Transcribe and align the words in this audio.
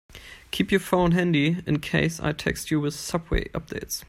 Keep 0.49 0.71
your 0.71 0.79
phone 0.79 1.11
handy 1.11 1.57
in 1.67 1.77
case 1.77 2.19
I 2.19 2.31
text 2.31 2.71
you 2.71 2.79
with 2.79 2.95
subway 2.95 3.49
updates. 3.49 3.99